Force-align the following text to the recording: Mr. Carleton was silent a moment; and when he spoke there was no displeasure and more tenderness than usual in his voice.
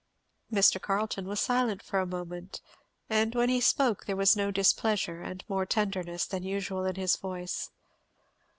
Mr. 0.51 0.81
Carleton 0.81 1.27
was 1.27 1.39
silent 1.39 1.83
a 1.93 2.05
moment; 2.07 2.59
and 3.07 3.35
when 3.35 3.49
he 3.49 3.61
spoke 3.61 4.07
there 4.07 4.15
was 4.15 4.35
no 4.35 4.49
displeasure 4.49 5.21
and 5.21 5.43
more 5.47 5.63
tenderness 5.63 6.25
than 6.25 6.41
usual 6.41 6.85
in 6.85 6.95
his 6.95 7.17
voice. 7.17 7.69